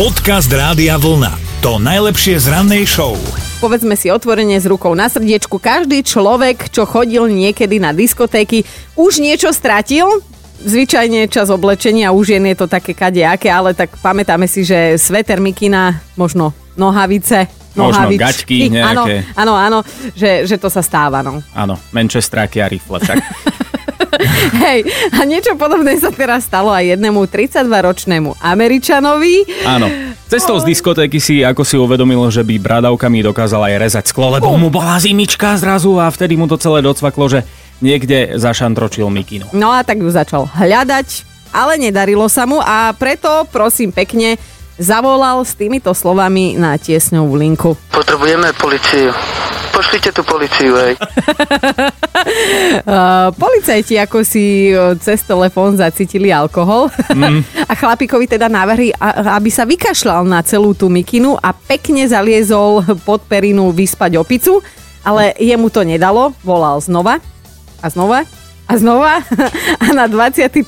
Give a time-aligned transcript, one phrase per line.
[0.00, 1.60] Podcast Rádia Vlna.
[1.60, 3.20] To najlepšie z rannej show.
[3.60, 8.64] Povedzme si otvorene s rukou na srdiečku, každý človek, čo chodil niekedy na diskotéky,
[8.96, 10.24] už niečo stratil,
[10.64, 15.36] Zvyčajne čas oblečenia u žien je to také kadejaké, ale tak pamätáme si, že sveter
[15.36, 19.28] mikina, možno nohavice, Možno gaťky nejaké.
[19.36, 19.78] Áno, áno, áno,
[20.16, 21.44] že, že to sa stáva, no.
[21.52, 23.20] Áno, Manchesteráky a rifle však.
[24.50, 29.66] Hej, a niečo podobné sa teraz stalo aj jednému 32-ročnému Američanovi.
[29.66, 29.86] Áno.
[30.30, 34.54] Cestou z diskotéky si ako si uvedomilo, že by bradavkami dokázala aj rezať sklo, lebo
[34.54, 37.42] mu bola zimička zrazu a vtedy mu to celé docvaklo, že
[37.82, 39.50] niekde zašantročil mikinu.
[39.50, 44.38] No a tak ju začal hľadať, ale nedarilo sa mu a preto prosím pekne
[44.78, 47.74] zavolal s týmito slovami na tiesňovú linku.
[47.90, 49.10] Potrebujeme policiu.
[49.80, 50.92] Pošlite tu policiu, hej.
[52.84, 57.40] Uh, policajti ako si uh, cez telefón zacítili alkohol mm.
[57.70, 63.24] a chlapíkovi teda navrhli, aby sa vykašľal na celú tú mikinu a pekne zaliezol pod
[63.24, 64.60] perinu vyspať opicu,
[65.00, 67.16] ale jemu to nedalo, volal znova
[67.80, 68.28] a znova
[68.68, 69.24] a znova
[69.80, 70.60] a na 25.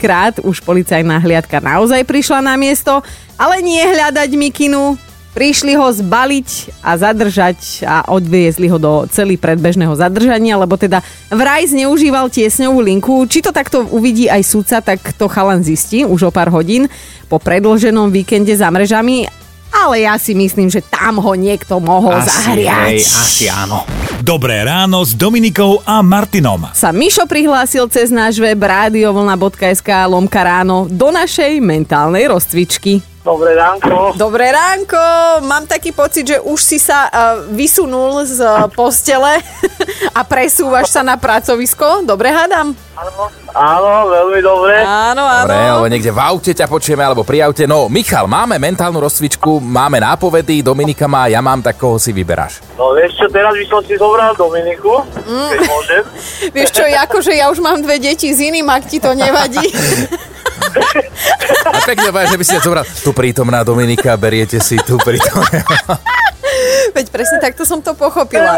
[0.00, 3.04] krát už policajná hliadka naozaj prišla na miesto,
[3.36, 4.96] ale nie hľadať mikinu,
[5.36, 11.68] Prišli ho zbaliť a zadržať a odviezli ho do celý predbežného zadržania, lebo teda vraj
[11.68, 13.14] zneužíval tiesňovú linku.
[13.28, 16.88] Či to takto uvidí aj sudca, tak to chalan zistí už o pár hodín
[17.28, 19.28] po predlženom víkende za mrežami.
[19.68, 22.88] Ale ja si myslím, že tam ho niekto mohol Asi, zahriať.
[22.88, 23.84] hej, asi áno.
[24.24, 26.72] Dobré ráno s Dominikou a Martinom.
[26.72, 33.04] sa Mišo prihlásil cez náš web radiovlna.sk lomka ráno do našej mentálnej rozcvičky.
[33.26, 34.14] Dobré ránko.
[34.14, 35.02] Dobré ránko,
[35.42, 39.42] mám taký pocit, že už si sa uh, vysunul z uh, postele
[40.18, 42.06] a presúvaš sa na pracovisko.
[42.06, 42.78] Dobre hádam?
[43.58, 44.86] Áno, veľmi dobre.
[44.86, 45.50] Áno, áno.
[45.50, 47.66] Dobre, alebo niekde v aute ťa počujeme, alebo pri aute.
[47.66, 52.62] No, Michal, máme mentálnu rozcvičku, máme nápovedy, Dominika má, ja mám, tak koho si vyberáš?
[52.78, 56.02] No vieš čo, teraz by som si zobral Dominiku, keď môžem.
[56.56, 59.66] Vieš čo, akože ja už mám dve deti s iným, ak ti to nevadí.
[61.68, 62.84] A pekne že by si ťa zobral.
[62.84, 65.64] Tu prítomná Dominika, beriete si tu prítomná.
[66.92, 68.56] Veď presne takto som to pochopila.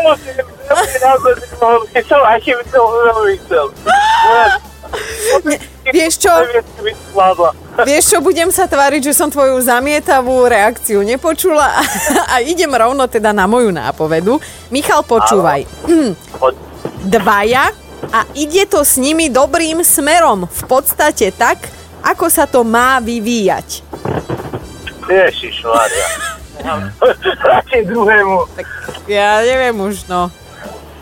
[2.71, 3.65] Veľmi chcel.
[5.91, 6.33] Vieš čo?
[7.87, 11.83] Vieš čo, budem sa tváriť, že som tvoju zamietavú reakciu nepočula a,
[12.37, 14.39] a idem rovno teda na moju nápovedu.
[14.69, 15.65] Michal, počúvaj.
[16.37, 16.55] Poď.
[17.01, 17.73] Dvaja
[18.13, 20.45] a ide to s nimi dobrým smerom.
[20.45, 21.65] V podstate tak,
[22.03, 23.85] ako sa to má vyvíjať.
[25.11, 26.09] Ježiš, Maria.
[27.41, 28.47] Radšej druhému.
[28.55, 28.67] Tak
[29.09, 30.29] ja neviem už, no.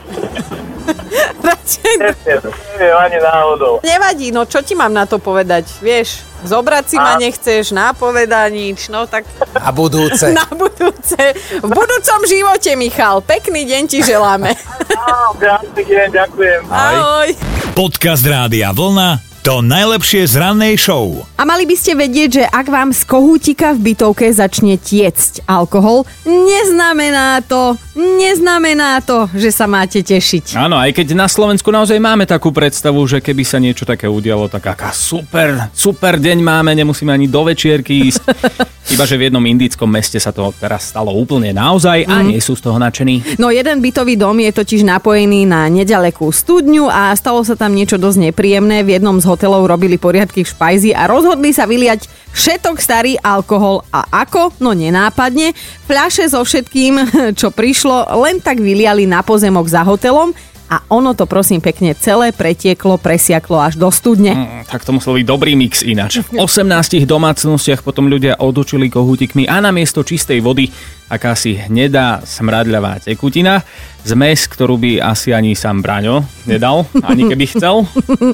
[1.45, 1.95] Radšej...
[2.01, 2.41] Neviem,
[2.81, 3.85] neviem ani náhodou.
[3.85, 5.69] Nevadí, no čo ti mám na to povedať?
[5.85, 10.33] Vieš, zobrať si ma A- nechceš, nápoveda nič, no tak A budúce.
[10.39, 11.21] na budúce.
[11.61, 13.21] V budúcom živote, Michal.
[13.21, 14.57] Pekný deň ti želáme.
[14.97, 16.61] Á, krásny deň, ďakujem.
[16.73, 17.29] Ahoj.
[17.77, 19.28] Podcast Rádia Vlna.
[19.49, 21.25] To najlepšie z rannej show.
[21.41, 26.05] A mali by ste vedieť, že ak vám z kohútika v bytovke začne tiecť alkohol,
[26.29, 30.53] neznamená to, neznamená to, že sa máte tešiť.
[30.53, 34.53] Áno, aj keď na Slovensku naozaj máme takú predstavu, že keby sa niečo také udialo,
[34.53, 38.21] tak aká super, super deň máme, nemusíme ani do večierky ísť.
[38.89, 42.57] Iba, že v jednom indickom meste sa to teraz stalo úplne naozaj a nie sú
[42.57, 43.37] z toho nadšení.
[43.37, 48.01] No jeden bytový dom je totiž napojený na nedalekú studňu a stalo sa tam niečo
[48.01, 48.81] dosť nepríjemné.
[48.89, 53.87] V jednom z hotelov robili poriadky v špajzi a rozhodli sa vyliať všetok starý alkohol.
[53.95, 54.59] A ako?
[54.59, 55.55] No nenápadne.
[55.87, 56.99] Fľaše so všetkým,
[57.39, 60.35] čo prišlo, len tak vyliali na pozemok za hotelom
[60.69, 64.37] a ono to prosím pekne celé pretieklo, presiaklo až do studne.
[64.37, 66.21] Mm, Tak to musel byť dobrý mix ináč.
[66.21, 70.69] V 18 domácnostiach potom ľudia odučili kohútikmi a namiesto čistej vody
[71.09, 73.65] akási hnedá smradľavá tekutina.
[74.05, 77.85] Zmes, ktorú by asi ani sám Braňo nedal, ani keby chcel.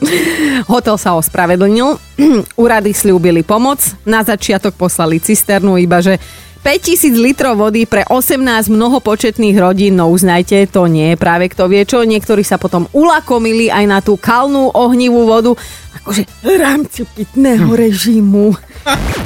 [0.75, 1.99] Hotel sa ospravedlnil,
[2.63, 6.19] úrady slúbili pomoc, na začiatok poslali cisternu, iba že
[6.65, 11.85] 5000 litrov vody pre 18 mnohopočetných rodín, no uznajte, to nie je práve kto vie
[11.85, 12.01] čo.
[12.01, 15.53] Niektorí sa potom ulakomili aj na tú kalnú ohnivú vodu,
[16.01, 18.57] akože v rámci pitného režimu.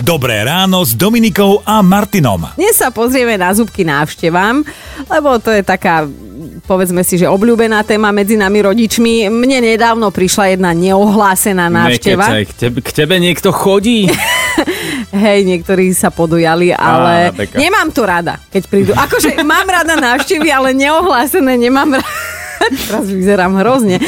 [0.02, 2.58] Dobré ráno s Dominikou a Martinom.
[2.58, 4.66] Dnes sa pozrieme na zubky návštevám,
[5.06, 6.10] lebo to je taká
[6.66, 9.32] povedzme si, že obľúbená téma medzi nami rodičmi.
[9.32, 12.28] Mne nedávno prišla jedna neohlásená návšteva.
[12.28, 14.10] Nekecaj, k tebe, k tebe niekto chodí.
[15.24, 18.92] Hej, niektorí sa podujali, ale Á, nemám to rada, keď prídu.
[18.94, 22.10] Akože mám rada návštevy, ale neohlásené nemám rada.
[22.88, 24.02] Teraz vyzerám hrozne.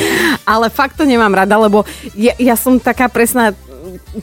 [0.44, 1.86] Ale fakt to nemám rada, lebo
[2.18, 3.54] ja, ja som taká presná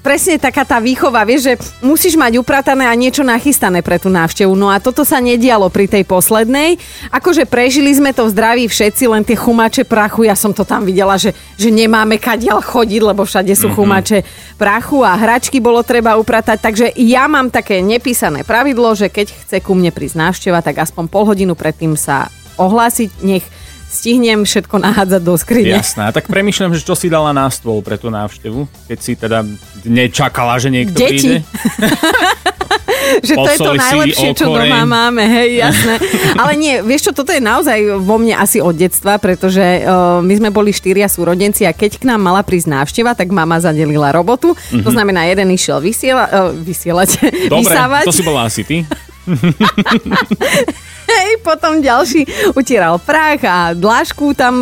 [0.03, 4.51] presne taká tá výchova, vieš, že musíš mať upratané a niečo nachystané pre tú návštevu.
[4.51, 6.75] No a toto sa nedialo pri tej poslednej.
[7.07, 10.83] Akože prežili sme to v zdraví všetci, len tie chumače prachu, ja som to tam
[10.83, 13.77] videla, že, že nemáme kadiaľ chodiť, lebo všade sú mm-hmm.
[13.79, 14.17] chumače
[14.59, 16.57] prachu a hračky bolo treba upratať.
[16.59, 21.07] Takže ja mám také nepísané pravidlo, že keď chce ku mne prísť návšteva, tak aspoň
[21.07, 22.27] pol hodinu predtým sa
[22.59, 23.45] ohlásiť, nech
[23.87, 25.79] stihnem všetko nahádzať do skrine.
[25.79, 29.47] Jasná, tak premyšľam, že čo si dala na stôl pre tú návštevu, keď si teda
[29.83, 31.15] nečakala, že niekto Deti.
[31.15, 31.37] príde.
[33.27, 35.95] že to je to najlepšie, čo doma máme, hej, jasné.
[36.41, 40.33] Ale nie, vieš čo, toto je naozaj vo mne asi od detstva, pretože uh, my
[40.35, 44.51] sme boli štyria súrodenci a keď k nám mala prísť návšteva, tak mama zadelila robotu.
[44.53, 44.83] Mm-hmm.
[44.83, 47.49] To znamená, jeden išiel vysiela, uh, vysielať, Mhm.
[47.49, 48.03] Dobre, vysávať.
[48.03, 48.83] to si bola asi ty.
[51.07, 54.55] Hej, potom ďalší utieral prach a dlášku tam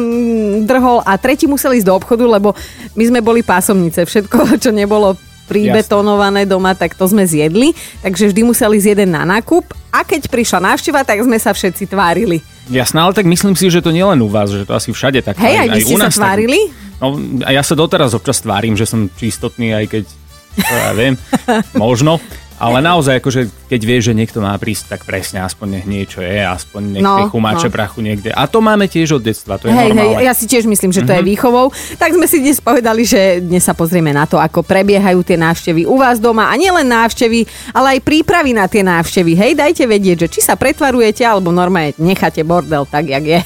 [0.66, 2.54] drhol a tretí musel ísť do obchodu, lebo
[2.94, 4.06] my sme boli pásomnice.
[4.06, 7.74] Všetko, čo nebolo pribetonované doma, tak to sme zjedli.
[8.02, 11.90] Takže vždy museli ísť jeden na nákup a keď prišla návšteva, tak sme sa všetci
[11.90, 12.42] tvárili.
[12.66, 15.38] Jasné, ale tak myslím si, že to nielen u vás, že to asi všade tak.
[15.38, 16.60] Hej, aj vy ste sa tvárili?
[16.98, 17.08] Tak, no,
[17.46, 20.04] a ja sa doteraz občas tvárim, že som čistotný, aj keď,
[20.58, 21.14] to ja viem,
[21.78, 22.18] možno.
[22.66, 26.42] Ale naozaj, akože, keď vieš, že niekto má prísť, tak presne aspoň nech niečo je,
[26.42, 27.74] aspoň nech No, chumáče no.
[27.74, 28.34] prachu niekde.
[28.34, 30.26] A to máme tiež od detstva, to je Hej, hej, normálne.
[30.26, 31.70] ja si tiež myslím, že to je výchovou.
[31.96, 35.86] Tak sme si dnes povedali, že dnes sa pozrieme na to, ako prebiehajú tie návštevy
[35.86, 39.38] u vás doma a nielen návštevy, ale aj prípravy na tie návštevy.
[39.38, 43.40] Hej, dajte vedieť, že či sa pretvarujete alebo normálne necháte bordel tak, jak je.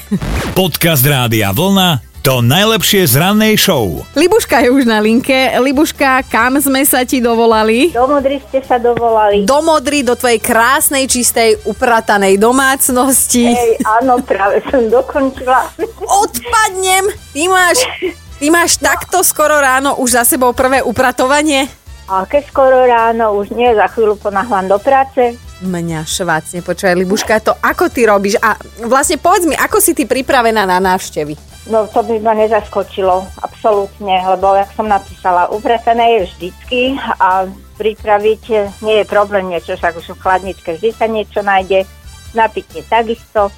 [0.56, 4.04] Podcast Rádia Vlna to najlepšie z rannej show.
[4.12, 5.32] Libuška je už na linke.
[5.56, 7.96] Libuška, kam sme sa ti dovolali?
[7.96, 9.48] Do Modry ste sa dovolali.
[9.48, 13.48] Do Modry, do tvojej krásnej, čistej, upratanej domácnosti.
[13.48, 15.72] Hej, áno, práve som dokončila.
[16.04, 17.08] Odpadnem!
[17.32, 17.88] Ty máš,
[18.36, 21.72] ty máš takto skoro ráno už za sebou prvé upratovanie?
[22.04, 25.40] A keď skoro ráno, už nie, za chvíľu ponáhľam do práce.
[25.64, 28.36] Mňa švácne, počúvaj, Libuška, to ako ty robíš?
[28.44, 31.49] A vlastne povedz mi, ako si ty pripravená na návštevy?
[31.68, 37.44] No to by ma nezaskočilo, absolútne, lebo jak som napísala, upratané je vždycky a
[37.76, 38.42] pripraviť
[38.80, 41.84] nie je problém niečo, však už v chladničke vždy sa niečo nájde,
[42.32, 43.52] napitie takisto.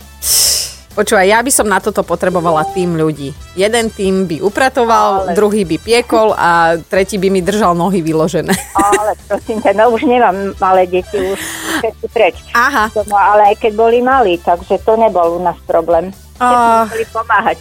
[0.92, 3.32] Počúvaj, ja by som na toto potrebovala tým ľudí.
[3.56, 8.52] Jeden tým by upratoval, Ale- druhý by piekol a tretí by mi držal nohy vyložené.
[8.76, 11.40] Ale prosím ťa, no už nemám malé deti, už
[11.80, 12.36] všetci preč.
[12.52, 12.92] Aha.
[12.92, 16.12] Doma, ale aj keď boli malí, takže to nebol u nás problém.
[16.36, 17.58] Všetci museli pomáhať.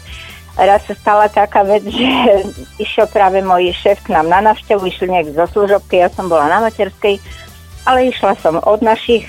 [0.59, 2.07] Raz sa stala taká vec, že
[2.77, 6.51] išiel práve môj šéf k nám na návštevu, išli nejak zo služobky, ja som bola
[6.51, 7.17] na materskej,
[7.87, 9.25] ale išla som od našich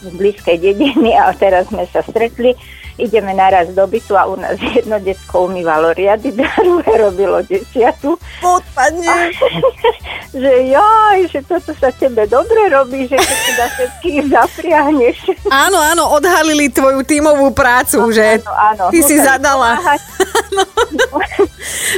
[0.00, 2.56] z blízkej dediny a teraz sme sa stretli.
[3.00, 8.20] Ideme naraz do bytu a u nás jedno detsko umývalo riady, druhé robilo desiatu.
[8.44, 9.32] Odpadne.
[10.36, 15.16] že jaj, že toto sa tebe dobre robí, že keď teda všetkých zapriahneš.
[15.66, 18.84] Áno, áno, odhalili tvoju tímovú prácu, že Áno, áno.
[18.94, 19.80] ty si Museli zadala,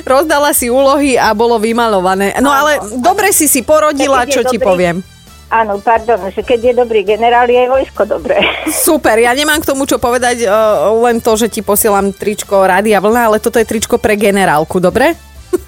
[0.09, 2.33] rozdala si úlohy a bolo vymalované.
[2.41, 5.05] No ale dobre si si porodila, Keď čo ti poviem.
[5.53, 8.41] Áno, pardon, že keď je dobrý generál, je aj vojsko dobré.
[8.89, 13.05] Super, ja nemám k tomu čo povedať, uh, len to, že ti posielam tričko Rádia
[13.05, 15.13] Vlna, ale toto je tričko pre generálku, dobre?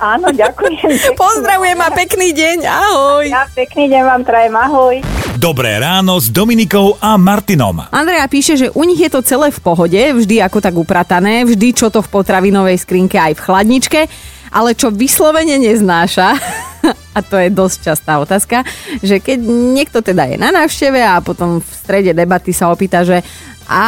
[0.01, 0.89] Áno, ďakujem.
[1.21, 3.25] Pozdravujem a pekný deň, ahoj.
[3.29, 4.95] Ja pekný deň vám prajem, ahoj.
[5.37, 7.85] Dobré ráno s Dominikou a Martinom.
[7.93, 11.77] Andrea píše, že u nich je to celé v pohode, vždy ako tak upratané, vždy
[11.77, 14.01] čo to v potravinovej skrinke aj v chladničke,
[14.49, 16.41] ale čo vyslovene neznáša,
[17.17, 18.63] a to je dosť častá otázka,
[19.01, 23.25] že keď niekto teda je na návšteve a potom v strede debaty sa opýta, že
[23.65, 23.85] a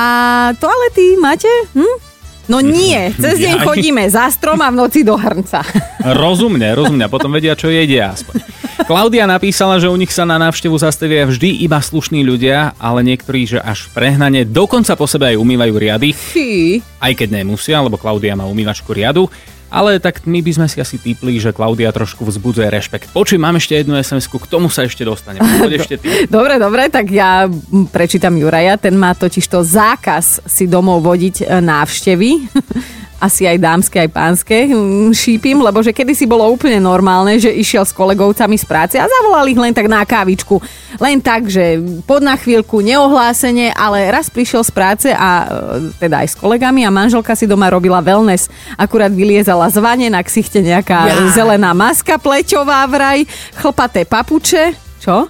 [0.57, 1.51] toalety máte?
[1.77, 2.17] Hm?
[2.47, 5.67] No nie, cez deň chodíme za strom a v noci do hrnca.
[6.23, 8.39] Rozumne, rozumne, potom vedia, čo jedia aspoň.
[8.87, 13.43] Klaudia napísala, že u nich sa na návštevu zastavia vždy iba slušní ľudia, ale niektorí,
[13.51, 16.79] že až prehnane, dokonca po sebe aj umývajú riady, Fí.
[17.03, 19.27] aj keď nemusia, lebo Klaudia má umývačku riadu.
[19.67, 23.11] Ale tak my by sme si asi typli, že Klaudia trošku vzbudzuje rešpekt.
[23.11, 25.47] Počuj, mám ešte jednu sms k tomu sa ešte dostaneme.
[25.61, 26.07] Poď ešte ty.
[26.31, 28.79] Dobre, dobre, tak ja mm, prečítam Juraja.
[28.79, 32.31] Ten má totiž to zákaz si domov vodiť e, návštevy.
[33.17, 37.83] Asi aj dámske, aj pánske mm, šípim, lebo že kedysi bolo úplne normálne, že išiel
[37.83, 40.61] s kolegovcami z práce a zavolal ich len tak na kávičku.
[41.01, 46.25] Len tak, že pod na chvíľku neohlásenie, ale raz prišiel z práce a e, teda
[46.25, 48.53] aj s kolegami a manželka si doma robila wellness.
[48.77, 51.17] Akurát vyliezala z vane, na ksichte nejaká Ja.
[51.33, 53.25] zelená maska pleťová vraj,
[53.57, 54.77] chlpaté papuče.
[55.01, 55.25] Čo?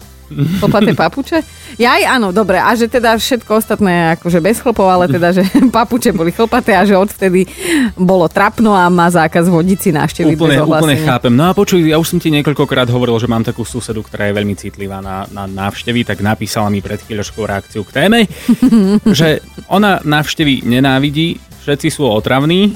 [0.61, 1.39] Chlpaté papuče?
[1.79, 2.59] Jaj, áno, dobre.
[2.59, 6.83] A že teda všetko ostatné akože bez chlpov, ale teda, že papuče boli chlpaté a
[6.83, 7.47] že odvtedy
[7.95, 11.07] bolo trapno a má zákaz vodiť si návštevy Úplne, bez úplne ohlásenia.
[11.07, 11.35] chápem.
[11.35, 14.35] No a počuj, ja už som ti niekoľkokrát hovoril, že mám takú susedu, ktorá je
[14.35, 18.21] veľmi citlivá na, na návštevy, tak napísala mi pred chvíľočkou reakciu k téme,
[19.19, 19.41] že
[19.71, 22.75] ona návštevy nenávidí, všetci sú otravní,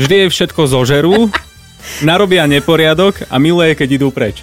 [0.00, 1.28] vždy je všetko zožerú,
[2.08, 4.42] narobia neporiadok a miluje, keď idú preč.